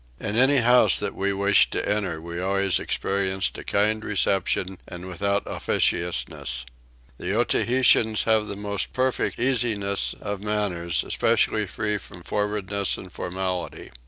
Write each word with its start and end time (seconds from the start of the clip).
In 0.19 0.35
any 0.35 0.57
house 0.57 0.97
that 0.97 1.13
we 1.13 1.31
wished 1.31 1.69
to 1.73 1.87
enter 1.87 2.19
we 2.19 2.41
always 2.41 2.79
experienced 2.79 3.55
a 3.59 3.63
kind 3.63 4.03
reception 4.03 4.79
and 4.87 5.05
without 5.07 5.43
officiousness. 5.45 6.65
The 7.19 7.35
Otaheiteans 7.37 8.23
have 8.23 8.47
the 8.47 8.55
most 8.55 8.93
perfect 8.93 9.37
easiness 9.39 10.15
of 10.19 10.41
manners, 10.41 11.05
equally 11.07 11.67
free 11.67 11.99
from 11.99 12.23
forwardness 12.23 12.97
and 12.97 13.11
formality. 13.11 13.91